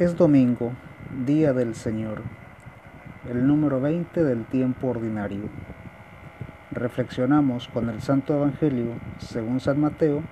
[0.00, 0.72] Es domingo,
[1.26, 2.22] día del Señor,
[3.30, 5.42] el número 20 del tiempo ordinario.
[6.70, 10.22] Reflexionamos con el Santo Evangelio según San Mateo,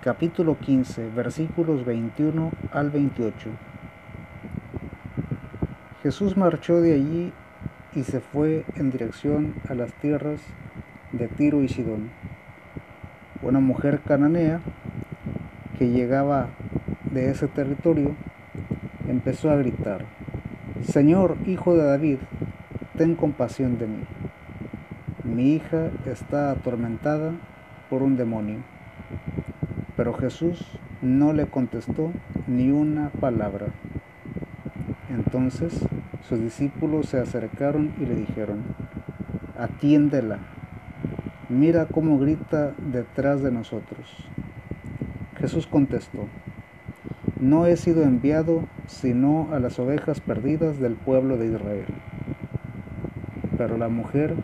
[0.00, 3.48] capítulo 15, versículos 21 al 28.
[6.04, 7.32] Jesús marchó de allí
[7.96, 10.40] y se fue en dirección a las tierras
[11.10, 12.10] de Tiro y Sidón.
[13.42, 14.60] Una mujer cananea
[15.80, 16.50] que llegaba
[17.10, 18.14] de ese territorio
[19.10, 20.06] empezó a gritar,
[20.84, 22.18] Señor, hijo de David,
[22.96, 24.04] ten compasión de mí.
[25.24, 27.32] Mi hija está atormentada
[27.90, 28.58] por un demonio.
[29.96, 30.64] Pero Jesús
[31.02, 32.12] no le contestó
[32.46, 33.66] ni una palabra.
[35.10, 35.86] Entonces
[36.28, 38.62] sus discípulos se acercaron y le dijeron,
[39.58, 40.38] atiéndela,
[41.48, 44.28] mira cómo grita detrás de nosotros.
[45.36, 46.28] Jesús contestó,
[47.40, 51.86] no he sido enviado sino a las ovejas perdidas del pueblo de Israel.
[53.56, 54.34] Pero la mujer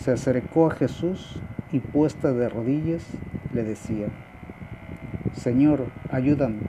[0.00, 1.40] se acercó a Jesús
[1.72, 3.06] y puesta de rodillas
[3.52, 4.06] le decía,
[5.34, 6.60] Señor, ayúdame.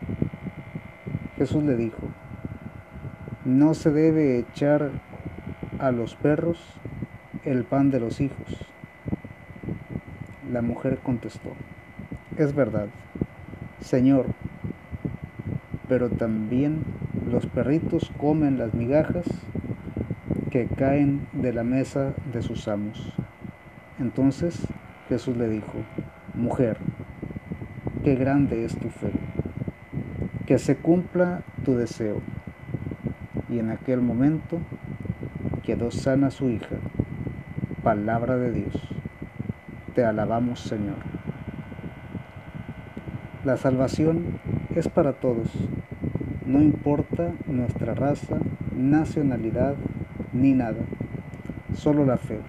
[1.38, 2.02] Jesús le dijo,
[3.46, 4.92] no se debe echar
[5.80, 6.58] a los perros
[7.46, 8.66] el pan de los hijos.
[10.52, 11.54] La mujer contestó,
[12.38, 12.88] es verdad,
[13.82, 14.26] Señor,
[15.88, 16.84] pero también
[17.30, 19.26] los perritos comen las migajas
[20.52, 23.14] que caen de la mesa de sus amos.
[24.00, 24.68] Entonces
[25.10, 25.74] Jesús le dijo,
[26.34, 26.78] mujer,
[28.04, 29.12] qué grande es tu fe,
[30.46, 32.22] que se cumpla tu deseo.
[33.50, 34.60] Y en aquel momento
[35.64, 36.76] quedó sana su hija.
[37.84, 38.74] Palabra de Dios.
[39.96, 40.98] Te alabamos Señor.
[43.46, 44.40] La salvación
[44.78, 45.48] es para todos,
[46.46, 48.38] no importa nuestra raza,
[48.76, 49.74] nacionalidad
[50.34, 50.82] ni nada,
[51.74, 52.40] solo la fe.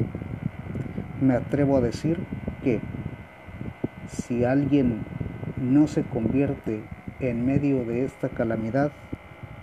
[1.22, 2.18] Me atrevo a decir
[2.62, 2.80] que
[4.08, 5.00] si alguien
[5.56, 6.82] no se convierte
[7.20, 8.92] en medio de esta calamidad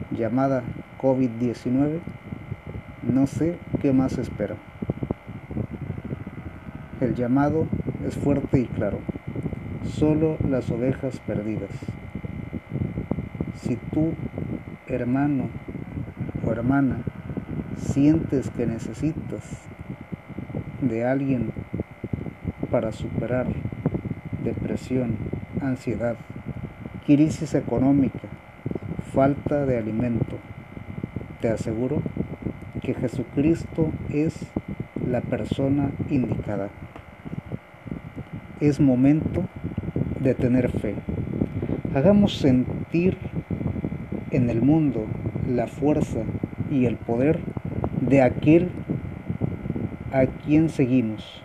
[0.09, 0.63] llamada
[0.99, 1.99] COVID-19,
[3.03, 4.55] no sé qué más espera.
[6.99, 7.67] El llamado
[8.07, 8.97] es fuerte y claro,
[9.83, 11.69] solo las ovejas perdidas.
[13.61, 14.13] Si tú,
[14.87, 15.49] hermano
[16.45, 16.97] o hermana,
[17.77, 19.43] sientes que necesitas
[20.81, 21.51] de alguien
[22.69, 23.47] para superar
[24.43, 25.15] depresión,
[25.61, 26.15] ansiedad,
[27.05, 28.27] crisis económica,
[29.13, 30.37] falta de alimento,
[31.41, 32.01] te aseguro
[32.81, 34.35] que Jesucristo es
[35.09, 36.69] la persona indicada.
[38.59, 39.43] Es momento
[40.19, 40.95] de tener fe.
[41.93, 43.17] Hagamos sentir
[44.31, 45.05] en el mundo
[45.47, 46.19] la fuerza
[46.71, 47.39] y el poder
[48.01, 48.69] de aquel
[50.11, 51.41] a quien seguimos.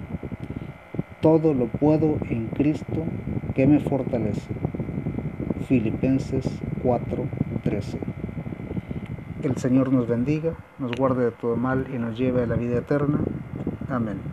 [1.21, 3.05] Todo lo puedo en Cristo
[3.55, 4.55] que me fortalece.
[5.67, 6.47] Filipenses
[6.83, 7.99] 4:13.
[9.43, 12.79] El Señor nos bendiga, nos guarde de todo mal y nos lleve a la vida
[12.79, 13.21] eterna.
[13.89, 14.21] Amén.